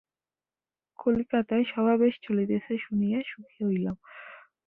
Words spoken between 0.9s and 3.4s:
কলিকাতায় সভা বেশ চলিতেছে শুনিয়া